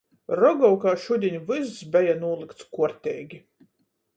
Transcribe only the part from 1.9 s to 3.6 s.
beja nūlykts kuorteigi.